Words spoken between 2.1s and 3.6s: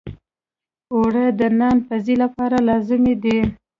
لپاره لازمي دي